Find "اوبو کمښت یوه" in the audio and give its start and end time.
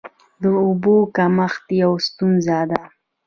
0.63-1.99